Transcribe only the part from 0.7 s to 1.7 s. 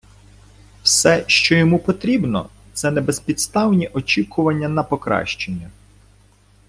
Все, що